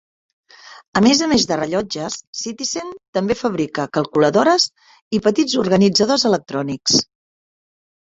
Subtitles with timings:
[1.01, 4.69] A més a més de rellotges, Citizen també fabrica calculadores
[5.19, 7.03] i petits organitzadors electrònics.